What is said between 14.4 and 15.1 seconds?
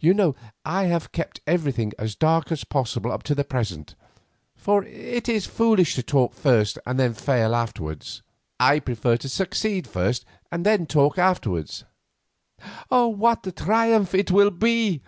be!"